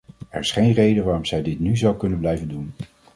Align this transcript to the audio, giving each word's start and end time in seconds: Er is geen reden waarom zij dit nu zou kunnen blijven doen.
Er 0.29 0.39
is 0.39 0.51
geen 0.51 0.71
reden 0.71 1.03
waarom 1.03 1.25
zij 1.25 1.41
dit 1.41 1.59
nu 1.59 1.77
zou 1.77 1.97
kunnen 1.97 2.19
blijven 2.19 2.47
doen. 2.47 2.73